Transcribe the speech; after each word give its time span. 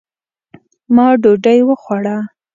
ما 0.95 1.07
ډوډۍ 1.21 1.59
وخوړه 1.67 2.17